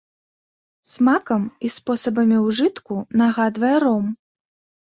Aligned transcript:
Смакам 0.93 1.43
і 1.69 1.71
спосабамі 1.75 2.37
ўжытку 2.47 2.99
нагадвае 3.23 3.75
ром. 3.85 4.05